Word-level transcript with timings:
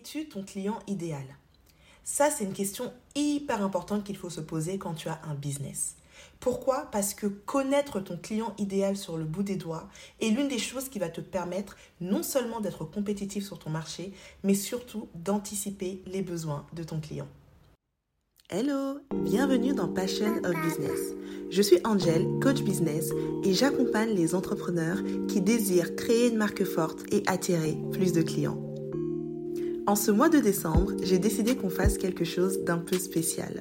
Es-tu 0.00 0.24
ton 0.24 0.42
client 0.42 0.78
idéal? 0.86 1.24
Ça, 2.04 2.30
c'est 2.30 2.44
une 2.44 2.54
question 2.54 2.90
hyper 3.14 3.62
importante 3.62 4.02
qu'il 4.02 4.16
faut 4.16 4.30
se 4.30 4.40
poser 4.40 4.78
quand 4.78 4.94
tu 4.94 5.08
as 5.08 5.20
un 5.28 5.34
business. 5.34 5.96
Pourquoi? 6.38 6.88
Parce 6.90 7.12
que 7.12 7.26
connaître 7.26 8.00
ton 8.00 8.16
client 8.16 8.54
idéal 8.56 8.96
sur 8.96 9.18
le 9.18 9.24
bout 9.24 9.42
des 9.42 9.56
doigts 9.56 9.90
est 10.22 10.30
l'une 10.30 10.48
des 10.48 10.58
choses 10.58 10.88
qui 10.88 10.98
va 10.98 11.10
te 11.10 11.20
permettre 11.20 11.76
non 12.00 12.22
seulement 12.22 12.60
d'être 12.60 12.86
compétitif 12.86 13.44
sur 13.44 13.58
ton 13.58 13.68
marché, 13.68 14.14
mais 14.42 14.54
surtout 14.54 15.08
d'anticiper 15.14 16.02
les 16.06 16.22
besoins 16.22 16.64
de 16.72 16.82
ton 16.82 16.98
client. 16.98 17.28
Hello, 18.48 19.00
bienvenue 19.14 19.74
dans 19.74 19.88
Passion 19.88 20.38
of 20.44 20.54
Business. 20.62 21.14
Je 21.50 21.60
suis 21.60 21.78
Angel, 21.84 22.26
coach 22.40 22.62
business, 22.62 23.10
et 23.44 23.52
j'accompagne 23.52 24.14
les 24.14 24.34
entrepreneurs 24.34 25.02
qui 25.28 25.42
désirent 25.42 25.94
créer 25.94 26.28
une 26.28 26.38
marque 26.38 26.64
forte 26.64 27.02
et 27.12 27.22
attirer 27.26 27.76
plus 27.92 28.14
de 28.14 28.22
clients. 28.22 28.69
En 29.90 29.96
ce 29.96 30.12
mois 30.12 30.28
de 30.28 30.38
décembre, 30.38 30.92
j'ai 31.02 31.18
décidé 31.18 31.56
qu'on 31.56 31.68
fasse 31.68 31.98
quelque 31.98 32.24
chose 32.24 32.60
d'un 32.60 32.78
peu 32.78 32.96
spécial. 32.96 33.60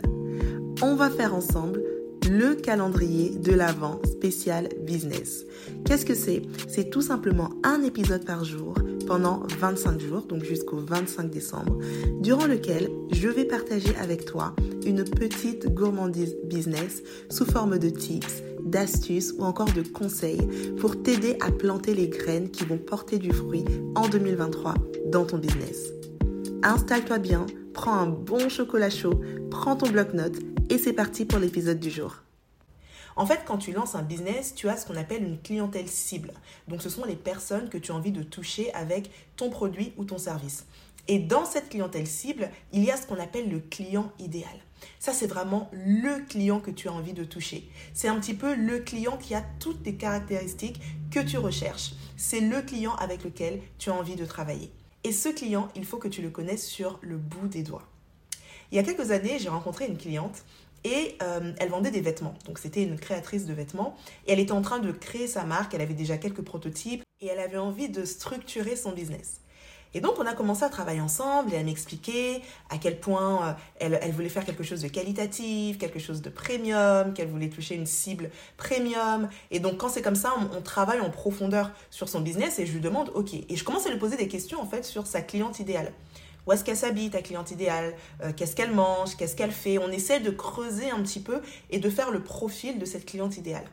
On 0.83 0.93
va 0.93 1.09
faire 1.09 1.33
ensemble 1.33 1.81
le 2.29 2.53
calendrier 2.53 3.31
de 3.31 3.51
l'Avent 3.51 3.99
spécial 4.05 4.69
business. 4.83 5.47
Qu'est-ce 5.85 6.05
que 6.05 6.13
c'est? 6.13 6.43
C'est 6.67 6.91
tout 6.91 7.01
simplement 7.01 7.49
un 7.63 7.81
épisode 7.81 8.25
par 8.25 8.45
jour 8.45 8.75
pendant 9.07 9.41
25 9.59 9.99
jours, 9.99 10.21
donc 10.21 10.43
jusqu'au 10.43 10.77
25 10.77 11.31
décembre, 11.31 11.79
durant 12.21 12.45
lequel 12.45 12.91
je 13.11 13.27
vais 13.27 13.45
partager 13.45 13.95
avec 13.99 14.25
toi 14.25 14.53
une 14.85 15.05
petite 15.05 15.73
gourmandise 15.73 16.35
business 16.43 17.01
sous 17.31 17.45
forme 17.45 17.79
de 17.79 17.89
tips, 17.89 18.43
d'astuces 18.63 19.33
ou 19.39 19.45
encore 19.45 19.73
de 19.73 19.81
conseils 19.81 20.47
pour 20.79 21.01
t'aider 21.01 21.37
à 21.41 21.49
planter 21.49 21.95
les 21.95 22.07
graines 22.07 22.51
qui 22.51 22.65
vont 22.65 22.77
porter 22.77 23.17
du 23.17 23.31
fruit 23.31 23.65
en 23.95 24.07
2023 24.07 24.75
dans 25.07 25.25
ton 25.25 25.39
business. 25.39 25.98
Installe-toi 26.61 27.19
bien, 27.19 27.45
prends 27.73 27.93
un 27.93 28.07
bon 28.07 28.49
chocolat 28.49 28.89
chaud, 28.89 29.21
prends 29.49 29.77
ton 29.77 29.89
bloc-notes 29.89 30.39
et 30.69 30.77
c'est 30.77 30.91
parti 30.91 31.23
pour 31.23 31.39
l'épisode 31.39 31.79
du 31.79 31.89
jour. 31.89 32.17
En 33.15 33.25
fait, 33.25 33.39
quand 33.45 33.57
tu 33.57 33.71
lances 33.71 33.95
un 33.95 34.01
business, 34.01 34.55
tu 34.55 34.67
as 34.67 34.75
ce 34.75 34.85
qu'on 34.85 34.97
appelle 34.97 35.23
une 35.23 35.39
clientèle 35.39 35.87
cible. 35.87 36.33
Donc, 36.67 36.81
ce 36.81 36.89
sont 36.89 37.05
les 37.05 37.15
personnes 37.15 37.69
que 37.69 37.77
tu 37.77 37.93
as 37.93 37.95
envie 37.95 38.11
de 38.11 38.23
toucher 38.23 38.73
avec 38.73 39.09
ton 39.37 39.49
produit 39.49 39.93
ou 39.95 40.03
ton 40.03 40.17
service. 40.17 40.65
Et 41.07 41.19
dans 41.19 41.45
cette 41.45 41.69
clientèle 41.69 42.07
cible, 42.07 42.49
il 42.73 42.83
y 42.83 42.91
a 42.91 42.97
ce 42.97 43.07
qu'on 43.07 43.21
appelle 43.21 43.49
le 43.49 43.59
client 43.59 44.11
idéal. 44.19 44.51
Ça, 44.99 45.13
c'est 45.13 45.27
vraiment 45.27 45.69
le 45.71 46.25
client 46.27 46.59
que 46.59 46.71
tu 46.71 46.89
as 46.89 46.93
envie 46.93 47.13
de 47.13 47.23
toucher. 47.23 47.69
C'est 47.93 48.09
un 48.09 48.19
petit 48.19 48.33
peu 48.33 48.53
le 48.53 48.79
client 48.79 49.15
qui 49.15 49.33
a 49.33 49.43
toutes 49.61 49.85
les 49.85 49.95
caractéristiques 49.95 50.81
que 51.09 51.21
tu 51.21 51.37
recherches. 51.37 51.93
C'est 52.17 52.41
le 52.41 52.61
client 52.61 52.95
avec 52.95 53.23
lequel 53.23 53.61
tu 53.77 53.89
as 53.89 53.93
envie 53.93 54.17
de 54.17 54.25
travailler. 54.25 54.73
Et 55.03 55.11
ce 55.11 55.29
client, 55.29 55.69
il 55.75 55.85
faut 55.85 55.97
que 55.97 56.07
tu 56.07 56.21
le 56.21 56.29
connaisses 56.29 56.65
sur 56.65 56.99
le 57.01 57.17
bout 57.17 57.47
des 57.47 57.63
doigts. 57.63 57.87
Il 58.71 58.75
y 58.75 58.79
a 58.79 58.83
quelques 58.83 59.11
années, 59.11 59.39
j'ai 59.39 59.49
rencontré 59.49 59.87
une 59.87 59.97
cliente 59.97 60.43
et 60.83 61.15
euh, 61.23 61.53
elle 61.59 61.69
vendait 61.69 61.91
des 61.91 62.01
vêtements. 62.01 62.35
Donc 62.45 62.59
c'était 62.59 62.83
une 62.83 62.97
créatrice 62.97 63.45
de 63.45 63.53
vêtements 63.53 63.97
et 64.27 64.33
elle 64.33 64.39
était 64.39 64.51
en 64.51 64.61
train 64.61 64.79
de 64.79 64.91
créer 64.91 65.27
sa 65.27 65.43
marque, 65.43 65.73
elle 65.73 65.81
avait 65.81 65.93
déjà 65.93 66.17
quelques 66.17 66.41
prototypes 66.41 67.03
et 67.21 67.27
elle 67.27 67.39
avait 67.39 67.57
envie 67.57 67.89
de 67.89 68.05
structurer 68.05 68.75
son 68.75 68.91
business. 68.91 69.41
Et 69.93 70.01
donc, 70.01 70.13
on 70.19 70.25
a 70.25 70.33
commencé 70.33 70.63
à 70.63 70.69
travailler 70.69 71.01
ensemble 71.01 71.53
et 71.53 71.57
à 71.57 71.63
m'expliquer 71.63 72.41
à 72.69 72.77
quel 72.77 72.99
point 72.99 73.55
euh, 73.81 73.97
elle, 74.01 74.11
voulait 74.11 74.29
faire 74.29 74.45
quelque 74.45 74.63
chose 74.63 74.81
de 74.81 74.87
qualitatif, 74.87 75.77
quelque 75.77 75.99
chose 75.99 76.21
de 76.21 76.29
premium, 76.29 77.13
qu'elle 77.13 77.29
voulait 77.29 77.49
toucher 77.49 77.75
une 77.75 77.87
cible 77.87 78.29
premium. 78.57 79.29
Et 79.49 79.59
donc, 79.59 79.77
quand 79.77 79.89
c'est 79.89 80.01
comme 80.01 80.15
ça, 80.15 80.33
on, 80.55 80.61
travaille 80.61 80.99
en 80.99 81.09
profondeur 81.09 81.71
sur 81.89 82.09
son 82.09 82.21
business 82.21 82.59
et 82.59 82.65
je 82.65 82.73
lui 82.73 82.81
demande, 82.81 83.11
OK. 83.15 83.33
Et 83.33 83.55
je 83.55 83.63
commence 83.63 83.87
à 83.87 83.89
lui 83.89 83.97
poser 83.97 84.17
des 84.17 84.27
questions, 84.27 84.61
en 84.61 84.65
fait, 84.65 84.85
sur 84.85 85.07
sa 85.07 85.21
cliente 85.21 85.59
idéale. 85.59 85.91
Où 86.49 86.51
est-ce 86.51 86.63
qu'elle 86.63 86.77
s'habille, 86.77 87.11
ta 87.11 87.21
cliente 87.21 87.51
idéale? 87.51 87.93
Euh, 88.23 88.31
Qu'est-ce 88.35 88.55
qu'elle 88.55 88.71
mange? 88.71 89.15
Qu'est-ce 89.15 89.35
qu'elle 89.35 89.51
fait? 89.51 89.77
On 89.77 89.91
essaie 89.91 90.19
de 90.19 90.31
creuser 90.31 90.89
un 90.89 90.99
petit 91.03 91.19
peu 91.19 91.43
et 91.69 91.77
de 91.77 91.89
faire 91.91 92.09
le 92.09 92.23
profil 92.23 92.79
de 92.79 92.85
cette 92.85 93.05
cliente 93.05 93.37
idéale. 93.37 93.65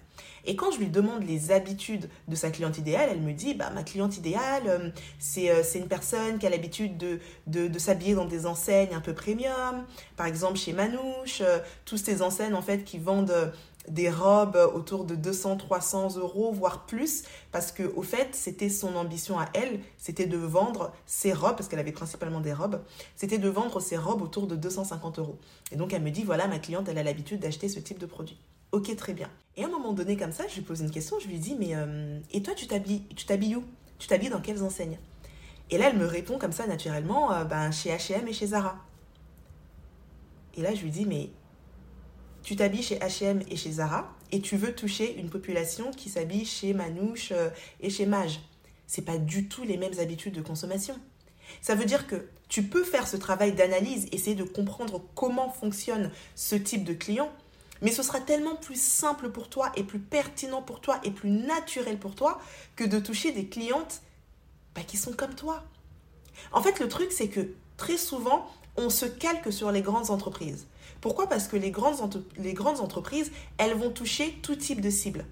Et 0.45 0.57
quand 0.57 0.71
je 0.71 0.81
lui 0.81 0.89
demande 0.89 1.23
les 1.27 1.53
habitudes 1.53 2.11
de 2.29 2.35
sa 2.35 2.51
cliente 2.51 2.77
idéale, 2.77 3.09
elle 3.11 3.23
me 3.23 3.33
dit, 3.33 3.55
bah, 3.55 3.71
ma 3.71 3.83
cliente 3.83 4.19
idéale, 4.19 4.65
euh, 4.67 4.91
euh, 5.39 5.63
c'est 5.65 5.79
une 5.79 5.89
personne 5.89 6.39
qui 6.39 6.47
a 6.47 6.51
l'habitude 6.51 6.99
de, 6.99 7.79
s'habiller 7.79 8.15
dans 8.15 8.27
des 8.27 8.45
enseignes 8.45 8.95
un 8.95 9.01
peu 9.01 9.15
premium. 9.15 9.87
Par 10.19 10.27
exemple, 10.27 10.59
chez 10.59 10.75
Manouche, 10.75 11.41
tous 11.87 11.97
ces 11.97 12.21
enseignes, 12.21 12.53
en 12.53 12.61
fait, 12.63 12.85
qui 12.85 12.99
vendent 12.99 13.53
des 13.89 14.11
robes 14.11 14.59
autour 14.75 15.05
de 15.05 15.15
200, 15.15 15.57
300 15.57 16.17
euros, 16.17 16.53
voire 16.53 16.87
plus, 16.87 17.25
parce 17.53 17.73
que 17.73 17.83
au 17.95 18.03
fait, 18.03 18.35
c'était 18.35 18.69
son 18.69 18.97
ambition 18.97 19.39
à 19.39 19.47
elle, 19.55 19.81
c'était 19.99 20.27
de 20.27 20.37
vendre 20.37 20.93
ses 21.07 21.33
robes, 21.33 21.57
parce 21.57 21.69
qu'elle 21.69 21.79
avait 21.79 21.93
principalement 21.93 22.41
des 22.41 22.53
robes, 22.53 22.83
c'était 23.15 23.39
de 23.39 23.49
vendre 23.49 23.81
ses 23.81 23.97
robes 23.97 24.23
autour 24.23 24.47
de 24.47 24.57
250 24.57 25.19
euros. 25.19 25.39
Et 25.73 25.77
donc 25.77 25.93
elle 25.93 26.03
me 26.03 26.11
dit, 26.11 26.25
voilà, 26.25 26.49
ma 26.49 26.59
cliente, 26.59 26.89
elle 26.89 26.99
a 26.99 27.03
l'habitude 27.03 27.41
d'acheter 27.41 27.69
ce 27.69 27.81
type 27.81 27.99
de 27.99 28.07
produit. 28.07 28.39
Ok, 28.73 28.95
très 28.97 29.15
bien. 29.15 29.31
Et 29.57 29.65
à 29.65 29.67
un 29.67 29.71
moment 29.71 29.93
donné, 29.93 30.17
comme 30.17 30.33
ça, 30.33 30.45
je 30.49 30.57
lui 30.57 30.63
pose 30.63 30.81
une 30.81 30.91
question, 30.91 31.19
je 31.19 31.29
lui 31.29 31.39
dis, 31.39 31.57
mais 31.59 31.75
euh, 31.75 32.19
et 32.33 32.43
toi, 32.43 32.55
tu 32.55 32.67
t'habilles, 32.67 33.05
tu 33.15 33.25
t'habilles 33.25 33.57
où? 33.57 33.65
Tu 33.99 34.09
t'habilles 34.09 34.31
dans 34.31 34.41
quelles 34.41 34.63
enseignes? 34.63 34.99
Et 35.71 35.79
là, 35.79 35.89
elle 35.91 35.99
me 35.99 36.07
répond 36.07 36.39
comme 36.39 36.53
ça, 36.53 36.67
naturellement, 36.67 37.33
euh, 37.33 37.45
ben, 37.45 37.71
chez 37.71 37.91
H&M 37.91 38.27
et 38.29 38.33
chez 38.33 38.49
Zara. 38.49 38.77
Et 40.57 40.63
là, 40.63 40.75
je 40.75 40.83
lui 40.83 40.91
dis, 40.91 41.07
mais 41.07 41.31
tu 42.47 42.55
t'habilles 42.55 42.85
chez 42.85 43.01
H&M 43.01 43.43
et 43.51 43.57
chez 43.57 43.73
Zara, 43.73 44.15
et 44.31 44.41
tu 44.41 44.57
veux 44.57 44.73
toucher 44.73 45.19
une 45.19 45.31
population 45.31 45.91
qui 45.91 46.09
s'habille 46.09 46.45
chez 46.45 46.75
Manouche 46.75 47.33
euh, 47.33 47.51
et 47.81 47.91
chez 47.91 48.07
Mage. 48.07 48.39
C'est 48.87 49.03
pas 49.03 49.19
du 49.19 49.49
tout 49.49 49.65
les 49.65 49.77
mêmes 49.77 49.99
habitudes 49.99 50.35
de 50.35 50.43
consommation. 50.43 50.97
Ça 51.61 51.75
veut 51.75 51.87
dire 51.87 52.07
que 52.07 52.29
tu 52.49 52.63
peux 52.63 52.85
faire 52.85 53.09
ce 53.09 53.17
travail 53.17 53.53
d'analyse, 53.53 54.07
essayer 54.13 54.37
de 54.37 54.45
comprendre 54.45 55.03
comment 55.17 55.51
fonctionne 55.51 56.13
ce 56.37 56.55
type 56.55 56.85
de 56.85 56.93
client, 56.93 57.33
mais 57.83 57.91
ce 57.91 58.05
sera 58.05 58.21
tellement 58.21 58.55
plus 58.55 58.81
simple 58.81 59.31
pour 59.31 59.49
toi 59.49 59.73
et 59.75 59.83
plus 59.83 59.99
pertinent 59.99 60.63
pour 60.63 60.81
toi 60.81 61.01
et 61.03 61.11
plus 61.11 61.31
naturel 61.31 61.99
pour 61.99 62.15
toi 62.15 62.41
que 62.77 62.85
de 62.85 63.01
toucher 63.01 63.33
des 63.33 63.49
clientes 63.49 64.03
bah, 64.77 64.83
qui 64.87 64.99
sont 64.99 65.15
comme 65.15 65.35
toi. 65.35 65.65
En 66.53 66.63
fait, 66.63 66.79
le 66.79 66.87
truc, 66.87 67.11
c'est 67.11 67.29
que 67.29 67.55
très 67.77 67.97
souvent, 67.97 68.49
on 68.77 68.91
se 68.91 69.07
calque 69.07 69.53
sur 69.53 69.73
les 69.73 69.83
grandes 69.83 70.11
entreprises. 70.11 70.67
Pourquoi? 71.01 71.29
Parce 71.29 71.49
que 71.49 71.57
les 71.57 71.71
grandes, 71.71 72.01
entreprises, 72.81 73.31
elles 73.59 73.75
vont 73.75 73.91
toucher 73.91 74.39
tout 74.43 74.57
type 74.57 74.81
de 74.81 74.91
cible. 74.91 75.25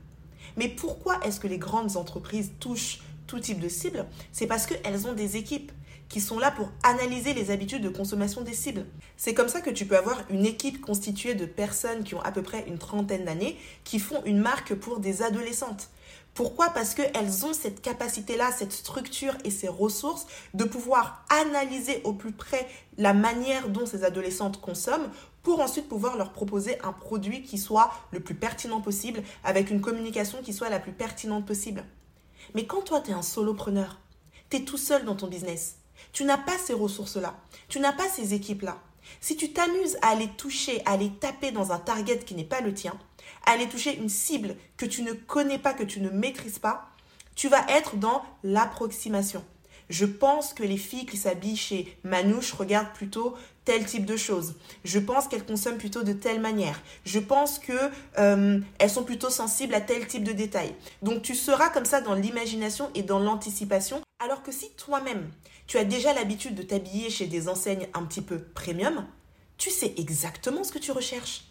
Mais 0.56 0.68
pourquoi 0.68 1.18
est-ce 1.24 1.40
que 1.40 1.48
les 1.48 1.58
grandes 1.58 1.96
entreprises 1.96 2.52
touchent 2.60 3.00
tout 3.26 3.40
type 3.40 3.60
de 3.60 3.68
cible? 3.68 4.06
C'est 4.32 4.46
parce 4.46 4.66
qu'elles 4.66 5.06
ont 5.06 5.14
des 5.14 5.36
équipes 5.36 5.72
qui 6.08 6.20
sont 6.20 6.38
là 6.38 6.50
pour 6.50 6.70
analyser 6.82 7.34
les 7.34 7.50
habitudes 7.50 7.82
de 7.82 7.88
consommation 7.88 8.42
des 8.42 8.52
cibles. 8.52 8.86
C'est 9.16 9.34
comme 9.34 9.48
ça 9.48 9.60
que 9.60 9.70
tu 9.70 9.86
peux 9.86 9.96
avoir 9.96 10.22
une 10.30 10.46
équipe 10.46 10.80
constituée 10.80 11.34
de 11.34 11.46
personnes 11.46 12.04
qui 12.04 12.14
ont 12.14 12.22
à 12.22 12.32
peu 12.32 12.42
près 12.42 12.64
une 12.68 12.78
trentaine 12.78 13.24
d'années, 13.24 13.58
qui 13.84 13.98
font 13.98 14.22
une 14.24 14.38
marque 14.38 14.74
pour 14.74 15.00
des 15.00 15.22
adolescentes. 15.22 15.90
Pourquoi? 16.34 16.70
Parce 16.70 16.94
qu'elles 16.94 17.46
ont 17.46 17.52
cette 17.52 17.80
capacité-là, 17.80 18.50
cette 18.50 18.72
structure 18.72 19.34
et 19.44 19.50
ces 19.50 19.68
ressources 19.68 20.26
de 20.52 20.64
pouvoir 20.64 21.24
analyser 21.30 22.00
au 22.02 22.12
plus 22.12 22.32
près 22.32 22.66
la 22.98 23.14
manière 23.14 23.68
dont 23.68 23.86
ces 23.86 24.02
adolescentes 24.02 24.60
consomment 24.60 25.10
pour 25.44 25.60
ensuite 25.60 25.88
pouvoir 25.88 26.16
leur 26.16 26.32
proposer 26.32 26.80
un 26.82 26.92
produit 26.92 27.42
qui 27.42 27.56
soit 27.56 27.92
le 28.10 28.18
plus 28.18 28.34
pertinent 28.34 28.80
possible, 28.80 29.22
avec 29.44 29.70
une 29.70 29.80
communication 29.80 30.42
qui 30.42 30.52
soit 30.52 30.70
la 30.70 30.80
plus 30.80 30.92
pertinente 30.92 31.46
possible. 31.46 31.84
Mais 32.54 32.66
quand 32.66 32.82
toi, 32.82 33.00
tu 33.00 33.10
es 33.10 33.14
un 33.14 33.22
solopreneur, 33.22 34.00
tu 34.50 34.56
es 34.56 34.64
tout 34.64 34.78
seul 34.78 35.04
dans 35.04 35.14
ton 35.14 35.28
business, 35.28 35.76
tu 36.12 36.24
n'as 36.24 36.38
pas 36.38 36.58
ces 36.58 36.74
ressources-là. 36.74 37.34
Tu 37.68 37.80
n'as 37.80 37.92
pas 37.92 38.08
ces 38.08 38.34
équipes-là. 38.34 38.78
Si 39.20 39.36
tu 39.36 39.52
t'amuses 39.52 39.96
à 40.02 40.08
aller 40.08 40.28
toucher, 40.36 40.82
à 40.86 40.92
aller 40.92 41.10
taper 41.10 41.50
dans 41.50 41.72
un 41.72 41.78
target 41.78 42.18
qui 42.18 42.34
n'est 42.34 42.44
pas 42.44 42.60
le 42.60 42.72
tien, 42.72 42.94
à 43.46 43.52
aller 43.52 43.68
toucher 43.68 43.96
une 43.96 44.08
cible 44.08 44.56
que 44.76 44.86
tu 44.86 45.02
ne 45.02 45.12
connais 45.12 45.58
pas, 45.58 45.74
que 45.74 45.82
tu 45.82 46.00
ne 46.00 46.10
maîtrises 46.10 46.58
pas, 46.58 46.88
tu 47.34 47.48
vas 47.48 47.64
être 47.68 47.96
dans 47.96 48.22
l'approximation. 48.42 49.44
Je 49.90 50.06
pense 50.06 50.54
que 50.54 50.62
les 50.62 50.78
filles 50.78 51.04
qui 51.04 51.16
s'habillent 51.16 51.56
chez 51.56 51.98
Manouche 52.04 52.52
regardent 52.52 52.92
plutôt 52.94 53.34
tel 53.64 53.84
type 53.84 54.06
de 54.06 54.16
choses. 54.16 54.54
Je 54.84 54.98
pense 54.98 55.28
qu'elles 55.28 55.44
consomment 55.44 55.78
plutôt 55.78 56.02
de 56.02 56.12
telle 56.12 56.40
manière. 56.40 56.80
Je 57.04 57.18
pense 57.18 57.58
qu'elles 57.58 57.90
euh, 58.18 58.60
sont 58.88 59.04
plutôt 59.04 59.30
sensibles 59.30 59.74
à 59.74 59.80
tel 59.80 60.06
type 60.06 60.24
de 60.24 60.32
détails. 60.32 60.74
Donc 61.02 61.22
tu 61.22 61.34
seras 61.34 61.68
comme 61.68 61.84
ça 61.84 62.00
dans 62.00 62.14
l'imagination 62.14 62.90
et 62.94 63.02
dans 63.02 63.18
l'anticipation. 63.18 64.03
Alors 64.20 64.42
que 64.42 64.52
si 64.52 64.70
toi-même, 64.70 65.30
tu 65.66 65.76
as 65.76 65.84
déjà 65.84 66.14
l'habitude 66.14 66.54
de 66.54 66.62
t'habiller 66.62 67.10
chez 67.10 67.26
des 67.26 67.48
enseignes 67.48 67.88
un 67.94 68.04
petit 68.04 68.22
peu 68.22 68.38
premium, 68.38 69.06
tu 69.58 69.70
sais 69.70 69.92
exactement 69.98 70.64
ce 70.64 70.72
que 70.72 70.78
tu 70.78 70.92
recherches. 70.92 71.44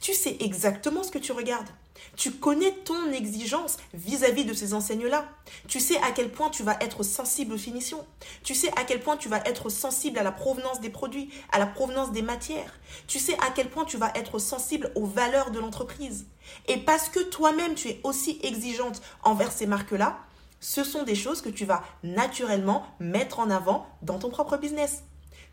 Tu 0.00 0.14
sais 0.14 0.36
exactement 0.40 1.02
ce 1.02 1.10
que 1.10 1.18
tu 1.18 1.32
regardes. 1.32 1.68
Tu 2.16 2.30
connais 2.30 2.72
ton 2.84 3.10
exigence 3.12 3.78
vis-à-vis 3.94 4.44
de 4.44 4.54
ces 4.54 4.74
enseignes-là. 4.74 5.28
Tu 5.66 5.80
sais 5.80 5.96
à 6.02 6.12
quel 6.12 6.30
point 6.30 6.50
tu 6.50 6.62
vas 6.62 6.76
être 6.80 7.02
sensible 7.02 7.54
aux 7.54 7.58
finitions. 7.58 8.06
Tu 8.42 8.54
sais 8.54 8.70
à 8.78 8.84
quel 8.84 9.00
point 9.00 9.16
tu 9.16 9.28
vas 9.28 9.42
être 9.44 9.68
sensible 9.68 10.18
à 10.18 10.22
la 10.22 10.32
provenance 10.32 10.80
des 10.80 10.88
produits, 10.88 11.30
à 11.52 11.58
la 11.58 11.66
provenance 11.66 12.12
des 12.12 12.22
matières. 12.22 12.78
Tu 13.06 13.18
sais 13.18 13.36
à 13.40 13.50
quel 13.54 13.68
point 13.68 13.84
tu 13.84 13.96
vas 13.96 14.12
être 14.14 14.38
sensible 14.38 14.92
aux 14.94 15.06
valeurs 15.06 15.50
de 15.50 15.58
l'entreprise. 15.58 16.26
Et 16.68 16.78
parce 16.78 17.08
que 17.08 17.20
toi-même 17.20 17.74
tu 17.74 17.88
es 17.88 18.00
aussi 18.04 18.38
exigeante 18.42 19.02
envers 19.22 19.52
ces 19.52 19.66
marques-là, 19.66 20.18
ce 20.60 20.84
sont 20.84 21.02
des 21.02 21.14
choses 21.14 21.40
que 21.40 21.48
tu 21.48 21.64
vas 21.64 21.82
naturellement 22.02 22.86
mettre 23.00 23.40
en 23.40 23.50
avant 23.50 23.86
dans 24.02 24.18
ton 24.18 24.30
propre 24.30 24.58
business. 24.58 25.02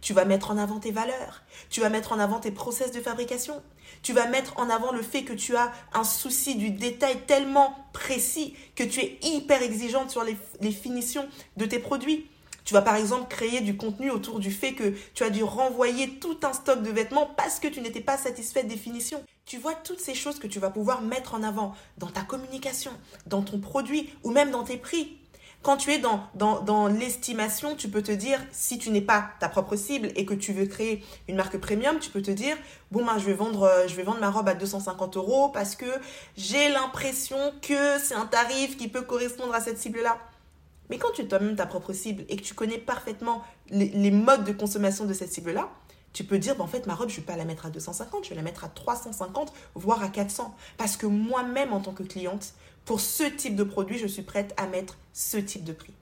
Tu 0.02 0.14
vas 0.14 0.26
mettre 0.26 0.52
en 0.52 0.58
avant 0.58 0.80
tes 0.80 0.92
valeurs. 0.92 1.42
Tu 1.70 1.82
vas 1.82 1.90
mettre 1.90 2.12
en 2.12 2.20
avant 2.20 2.40
tes 2.40 2.52
process 2.52 2.92
de 2.92 3.02
fabrication. 3.02 3.64
Tu 4.04 4.14
vas 4.14 4.28
mettre 4.28 4.60
en 4.60 4.70
avant 4.70 4.92
le 4.92 5.02
fait 5.02 5.24
que 5.24 5.34
tu 5.34 5.56
as 5.56 5.72
un 5.94 6.04
souci 6.04 6.56
du 6.56 6.70
détail 6.70 7.26
tellement 7.26 7.76
précis 7.94 8.56
que 8.76 8.84
tu 8.84 9.00
es 9.00 9.18
hyper 9.24 9.64
exigeante 9.64 10.12
sur 10.12 10.24
les, 10.24 10.38
les 10.62 10.72
finitions 10.72 11.28
de 11.56 11.66
tes 11.66 11.80
produits. 11.80 12.30
Tu 12.68 12.74
vas 12.74 12.82
par 12.82 12.98
exemple 12.98 13.34
créer 13.34 13.62
du 13.62 13.78
contenu 13.78 14.12
autour 14.12 14.40
du 14.40 14.52
fait 14.52 14.74
que 14.74 14.94
tu 15.14 15.24
as 15.24 15.30
dû 15.30 15.42
renvoyer 15.42 16.20
tout 16.20 16.38
un 16.44 16.52
stock 16.52 16.84
de 16.84 16.90
vêtements 16.90 17.26
parce 17.38 17.62
que 17.62 17.70
tu 17.70 17.80
n'étais 17.80 18.02
pas 18.02 18.18
satisfaite 18.18 18.68
des 18.68 18.76
finitions. 18.76 19.24
Tu 19.46 19.58
vois 19.58 19.74
toutes 19.74 20.02
ces 20.02 20.14
choses 20.14 20.38
que 20.38 20.48
tu 20.48 20.60
vas 20.60 20.70
pouvoir 20.70 21.02
mettre 21.02 21.34
en 21.34 21.44
avant 21.44 21.74
dans 21.98 22.10
ta 22.10 22.24
communication, 22.24 22.92
dans 23.26 23.42
ton 23.42 23.60
produit 23.60 24.10
ou 24.26 24.32
même 24.32 24.52
dans 24.52 24.66
tes 24.66 24.76
prix. 24.76 25.18
Quand 25.62 25.78
tu 25.78 25.92
es 25.94 25.98
dans, 25.98 26.28
dans, 26.36 26.88
l'estimation, 26.88 27.74
tu 27.74 27.88
peux 27.88 28.04
te 28.04 28.12
dire, 28.12 28.42
si 28.52 28.78
tu 28.78 28.90
n'es 28.90 29.00
pas 29.00 29.30
ta 29.40 29.48
propre 29.48 29.78
cible 29.78 30.12
et 30.18 30.26
que 30.26 30.34
tu 30.34 30.52
veux 30.52 30.66
créer 30.66 31.06
une 31.30 31.38
marque 31.38 31.58
premium, 31.60 32.00
tu 32.00 32.10
peux 32.10 32.22
te 32.22 32.32
dire, 32.32 32.58
bon, 32.92 33.06
ben, 33.06 33.18
je, 33.18 33.24
vais 33.24 33.34
vendre, 33.34 33.64
euh, 33.64 33.88
je 33.88 33.96
vais 33.96 34.04
vendre 34.04 34.20
ma 34.20 34.30
robe 34.30 34.50
à 34.50 34.56
250 34.56 35.16
euros 35.16 35.48
parce 35.54 35.78
que 35.78 35.86
j'ai 36.36 36.68
l'impression 36.68 37.38
que 37.62 37.98
c'est 37.98 38.16
un 38.16 38.26
tarif 38.26 38.76
qui 38.76 38.90
peut 38.90 39.04
correspondre 39.04 39.56
à 39.56 39.62
cette 39.62 39.80
cible-là. 39.80 40.18
Mais 40.90 40.98
quand 40.98 41.12
tu 41.14 41.22
es 41.22 41.28
toi-même 41.28 41.56
ta 41.56 41.66
propre 41.66 41.94
cible 41.94 42.24
et 42.30 42.38
que 42.38 42.42
tu 42.42 42.54
connais 42.54 42.78
parfaitement 42.78 43.44
les, 43.70 44.12
modes 44.12 44.46
de 44.46 44.52
consommation 44.52 45.06
de 45.06 45.14
cette 45.14 45.32
cible-là, 45.32 45.70
tu 46.14 46.24
peux 46.24 46.40
dire, 46.40 46.56
bah, 46.56 46.64
en 46.64 46.68
fait, 46.68 46.88
ma 46.88 46.96
robe, 46.96 47.10
je 47.10 47.16
ne 47.16 47.20
vais 47.20 47.26
pas 47.26 47.36
la 47.36 47.46
mettre 47.46 47.66
à 47.66 47.70
250, 47.70 48.24
je 48.24 48.30
vais 48.30 48.36
la 48.36 48.42
mettre 48.42 48.64
à 48.64 48.70
350, 48.70 49.54
voire 49.76 50.02
à 50.02 50.08
400. 50.08 50.56
Parce 50.78 50.98
que 50.98 51.06
moi-même, 51.06 51.74
en 51.74 51.82
tant 51.82 51.94
que 51.94 52.04
cliente, 52.04 52.54
pour 52.86 53.02
ce 53.02 53.24
type 53.24 53.56
de 53.56 53.64
produit, 53.64 53.98
je 53.98 54.08
suis 54.08 54.22
prête 54.22 54.54
à 54.58 54.68
mettre 54.68 54.98
ce 55.14 55.38
type 55.38 55.64
de 55.64 55.74
prix. 55.74 55.94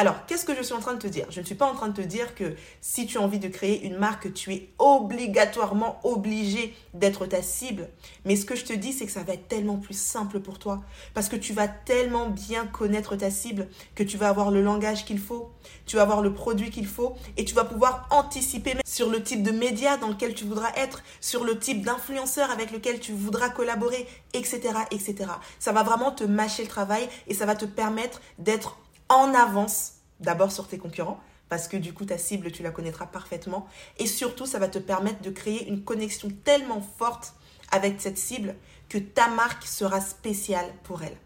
Alors, 0.00 0.14
qu'est-ce 0.26 0.44
que 0.44 0.54
je 0.54 0.62
suis 0.62 0.74
en 0.74 0.78
train 0.78 0.94
de 0.94 1.00
te 1.00 1.08
dire? 1.08 1.26
Je 1.28 1.40
ne 1.40 1.44
suis 1.44 1.56
pas 1.56 1.66
en 1.66 1.74
train 1.74 1.88
de 1.88 1.92
te 1.92 2.06
dire 2.06 2.36
que 2.36 2.54
si 2.80 3.08
tu 3.08 3.18
as 3.18 3.20
envie 3.20 3.40
de 3.40 3.48
créer 3.48 3.82
une 3.84 3.96
marque, 3.96 4.32
tu 4.32 4.54
es 4.54 4.68
obligatoirement 4.78 5.98
obligé 6.04 6.72
d'être 6.94 7.26
ta 7.26 7.42
cible. 7.42 7.88
Mais 8.24 8.36
ce 8.36 8.44
que 8.44 8.54
je 8.54 8.64
te 8.64 8.72
dis, 8.72 8.92
c'est 8.92 9.06
que 9.06 9.10
ça 9.10 9.24
va 9.24 9.32
être 9.32 9.48
tellement 9.48 9.76
plus 9.76 9.98
simple 9.98 10.38
pour 10.38 10.60
toi. 10.60 10.84
Parce 11.14 11.28
que 11.28 11.34
tu 11.34 11.52
vas 11.52 11.66
tellement 11.66 12.28
bien 12.28 12.64
connaître 12.64 13.16
ta 13.16 13.32
cible 13.32 13.66
que 13.96 14.04
tu 14.04 14.16
vas 14.16 14.28
avoir 14.28 14.52
le 14.52 14.62
langage 14.62 15.04
qu'il 15.04 15.18
faut, 15.18 15.50
tu 15.84 15.96
vas 15.96 16.02
avoir 16.02 16.22
le 16.22 16.32
produit 16.32 16.70
qu'il 16.70 16.86
faut 16.86 17.16
et 17.36 17.44
tu 17.44 17.56
vas 17.56 17.64
pouvoir 17.64 18.06
anticiper 18.12 18.74
sur 18.86 19.10
le 19.10 19.20
type 19.20 19.42
de 19.42 19.50
média 19.50 19.96
dans 19.96 20.10
lequel 20.10 20.32
tu 20.32 20.44
voudras 20.44 20.70
être, 20.76 21.02
sur 21.20 21.42
le 21.42 21.58
type 21.58 21.84
d'influenceur 21.84 22.52
avec 22.52 22.70
lequel 22.70 23.00
tu 23.00 23.10
voudras 23.10 23.48
collaborer, 23.48 24.06
etc., 24.32 24.60
etc. 24.92 25.28
Ça 25.58 25.72
va 25.72 25.82
vraiment 25.82 26.12
te 26.12 26.22
mâcher 26.22 26.62
le 26.62 26.68
travail 26.68 27.08
et 27.26 27.34
ça 27.34 27.46
va 27.46 27.56
te 27.56 27.64
permettre 27.64 28.20
d'être 28.38 28.76
en 29.08 29.34
avance 29.34 29.94
d'abord 30.20 30.52
sur 30.52 30.68
tes 30.68 30.78
concurrents 30.78 31.20
parce 31.48 31.68
que 31.68 31.76
du 31.76 31.92
coup 31.92 32.04
ta 32.04 32.18
cible 32.18 32.50
tu 32.52 32.62
la 32.62 32.70
connaîtras 32.70 33.06
parfaitement 33.06 33.66
et 33.98 34.06
surtout 34.06 34.46
ça 34.46 34.58
va 34.58 34.68
te 34.68 34.78
permettre 34.78 35.22
de 35.22 35.30
créer 35.30 35.68
une 35.68 35.82
connexion 35.82 36.28
tellement 36.44 36.80
forte 36.80 37.34
avec 37.70 38.00
cette 38.00 38.18
cible 38.18 38.54
que 38.88 38.98
ta 38.98 39.28
marque 39.28 39.64
sera 39.64 40.00
spéciale 40.00 40.72
pour 40.82 41.02
elle. 41.02 41.16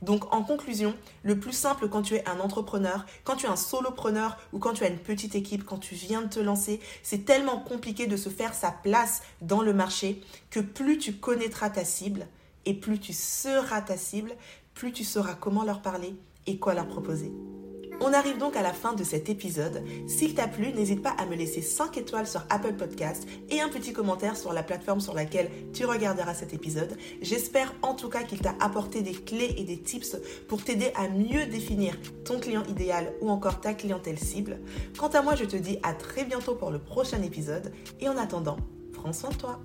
Donc 0.00 0.32
en 0.32 0.44
conclusion, 0.44 0.94
le 1.24 1.40
plus 1.40 1.52
simple 1.52 1.88
quand 1.88 2.02
tu 2.02 2.14
es 2.14 2.28
un 2.28 2.38
entrepreneur, 2.38 3.04
quand 3.24 3.36
tu 3.36 3.46
es 3.46 3.48
un 3.48 3.56
solopreneur 3.56 4.36
ou 4.52 4.58
quand 4.58 4.74
tu 4.74 4.84
as 4.84 4.88
une 4.88 4.98
petite 4.98 5.34
équipe, 5.34 5.64
quand 5.64 5.78
tu 5.78 5.96
viens 5.96 6.22
de 6.22 6.28
te 6.28 6.38
lancer, 6.38 6.80
c'est 7.02 7.24
tellement 7.24 7.58
compliqué 7.58 8.06
de 8.06 8.16
se 8.16 8.28
faire 8.28 8.54
sa 8.54 8.70
place 8.70 9.22
dans 9.40 9.60
le 9.60 9.74
marché 9.74 10.22
que 10.50 10.60
plus 10.60 10.98
tu 10.98 11.14
connaîtras 11.14 11.70
ta 11.70 11.84
cible 11.84 12.28
et 12.64 12.74
plus 12.74 13.00
tu 13.00 13.12
seras 13.12 13.80
ta 13.80 13.96
cible, 13.96 14.32
plus 14.74 14.92
tu 14.92 15.02
sauras 15.02 15.34
comment 15.34 15.64
leur 15.64 15.82
parler 15.82 16.14
quoi 16.56 16.74
leur 16.74 16.86
proposer. 16.86 17.32
On 18.00 18.12
arrive 18.12 18.38
donc 18.38 18.54
à 18.56 18.62
la 18.62 18.72
fin 18.72 18.92
de 18.92 19.02
cet 19.02 19.28
épisode. 19.28 19.82
S'il 20.06 20.34
t'a 20.34 20.46
plu, 20.46 20.72
n'hésite 20.72 21.02
pas 21.02 21.16
à 21.18 21.26
me 21.26 21.34
laisser 21.34 21.62
5 21.62 21.96
étoiles 21.98 22.28
sur 22.28 22.42
Apple 22.48 22.74
Podcast 22.74 23.26
et 23.50 23.60
un 23.60 23.68
petit 23.68 23.92
commentaire 23.92 24.36
sur 24.36 24.52
la 24.52 24.62
plateforme 24.62 25.00
sur 25.00 25.14
laquelle 25.14 25.50
tu 25.72 25.84
regarderas 25.84 26.34
cet 26.34 26.54
épisode. 26.54 26.96
J'espère 27.22 27.74
en 27.82 27.94
tout 27.94 28.08
cas 28.08 28.22
qu'il 28.22 28.38
t'a 28.38 28.54
apporté 28.60 29.02
des 29.02 29.14
clés 29.14 29.52
et 29.58 29.64
des 29.64 29.78
tips 29.78 30.16
pour 30.46 30.62
t'aider 30.62 30.92
à 30.94 31.08
mieux 31.08 31.46
définir 31.46 31.98
ton 32.24 32.38
client 32.38 32.62
idéal 32.68 33.12
ou 33.20 33.30
encore 33.30 33.60
ta 33.60 33.74
clientèle 33.74 34.18
cible. 34.18 34.60
Quant 34.96 35.08
à 35.08 35.22
moi, 35.22 35.34
je 35.34 35.44
te 35.44 35.56
dis 35.56 35.78
à 35.82 35.92
très 35.92 36.24
bientôt 36.24 36.54
pour 36.54 36.70
le 36.70 36.78
prochain 36.78 37.20
épisode 37.22 37.72
et 38.00 38.08
en 38.08 38.16
attendant, 38.16 38.58
prends 38.92 39.12
soin 39.12 39.30
de 39.30 39.36
toi. 39.36 39.60